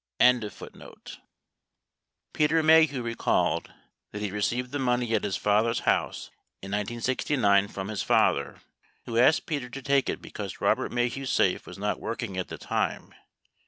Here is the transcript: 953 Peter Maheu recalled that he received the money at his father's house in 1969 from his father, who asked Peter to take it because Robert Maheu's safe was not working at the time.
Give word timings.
953 0.19 1.23
Peter 2.33 2.63
Maheu 2.63 3.03
recalled 3.03 3.71
that 4.11 4.23
he 4.23 4.31
received 4.31 4.71
the 4.71 4.79
money 4.79 5.13
at 5.13 5.23
his 5.23 5.35
father's 5.37 5.81
house 5.81 6.31
in 6.59 6.71
1969 6.71 7.67
from 7.67 7.87
his 7.89 8.01
father, 8.01 8.61
who 9.05 9.19
asked 9.19 9.45
Peter 9.45 9.69
to 9.69 9.81
take 9.83 10.09
it 10.09 10.19
because 10.19 10.59
Robert 10.59 10.91
Maheu's 10.91 11.29
safe 11.29 11.67
was 11.67 11.77
not 11.77 11.99
working 11.99 12.35
at 12.35 12.47
the 12.47 12.57
time. 12.57 13.13